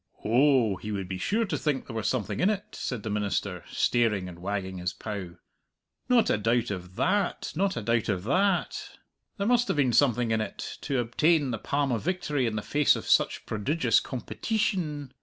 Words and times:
"Oh, 0.25 0.77
he 0.77 0.91
would 0.91 1.07
be 1.07 1.19
sure 1.19 1.45
to 1.45 1.55
think 1.59 1.85
there 1.85 1.95
was 1.95 2.07
something 2.07 2.39
in 2.39 2.49
it," 2.49 2.69
said 2.71 3.03
the 3.03 3.09
minister, 3.11 3.63
staring, 3.71 4.27
and 4.27 4.39
wagging 4.39 4.79
his 4.79 4.93
pow. 4.93 5.35
"Not 6.09 6.31
a 6.31 6.39
doubt 6.39 6.71
of 6.71 6.95
tha 6.95 7.03
at, 7.35 7.53
not 7.55 7.77
a 7.77 7.83
doubt 7.83 8.09
of 8.09 8.23
tha 8.23 8.33
at! 8.65 8.97
There 9.37 9.45
must 9.45 9.67
have 9.67 9.77
been 9.77 9.93
something 9.93 10.31
in 10.31 10.41
it 10.41 10.79
to 10.81 10.97
obtain 10.97 11.51
the 11.51 11.59
palm 11.59 11.91
of 11.91 12.01
victory 12.01 12.47
in 12.47 12.55
the 12.55 12.63
face 12.63 12.95
of 12.95 13.05
such 13.07 13.45
prodigious 13.45 13.99
competeetion. 13.99 15.11